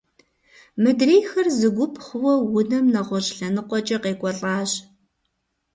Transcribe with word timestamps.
Мыдрейхэр 0.81 1.47
зы 1.57 1.67
гуп 1.75 1.93
хъууэ 2.05 2.33
унэм 2.57 2.85
нэгъуэщӏ 2.93 3.31
лъэныкъуэкӏэ 3.37 3.97
къекӏуэлӏащ. 4.03 4.71